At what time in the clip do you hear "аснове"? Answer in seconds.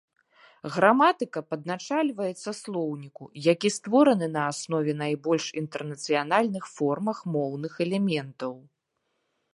4.55-4.93